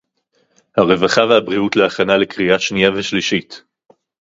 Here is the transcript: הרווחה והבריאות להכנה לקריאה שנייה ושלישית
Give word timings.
הרווחה 0.77 1.21
והבריאות 1.29 1.75
להכנה 1.75 2.17
לקריאה 2.17 2.59
שנייה 2.59 2.89
ושלישית 2.97 3.63